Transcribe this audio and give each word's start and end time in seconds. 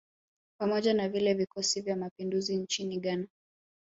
Pamoja 0.57 0.93
na 0.93 1.09
vile 1.09 1.33
vikosi 1.33 1.81
vya 1.81 1.95
mapinduzi 1.95 2.57
nchini 2.57 2.97
Ghana 2.99 3.27